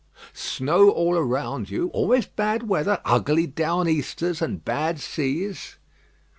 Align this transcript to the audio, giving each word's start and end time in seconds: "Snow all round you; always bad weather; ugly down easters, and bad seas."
"Snow 0.33 0.89
all 0.89 1.13
round 1.21 1.69
you; 1.69 1.89
always 1.89 2.25
bad 2.25 2.67
weather; 2.67 2.99
ugly 3.05 3.45
down 3.45 3.87
easters, 3.87 4.41
and 4.41 4.65
bad 4.65 4.99
seas." 4.99 5.77